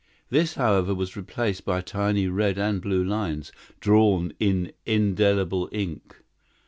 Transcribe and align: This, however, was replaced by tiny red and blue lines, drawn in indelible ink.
This, 0.31 0.55
however, 0.55 0.95
was 0.95 1.15
replaced 1.15 1.63
by 1.63 1.81
tiny 1.81 2.27
red 2.27 2.57
and 2.57 2.81
blue 2.81 3.03
lines, 3.03 3.51
drawn 3.79 4.33
in 4.39 4.71
indelible 4.83 5.69
ink. 5.71 6.15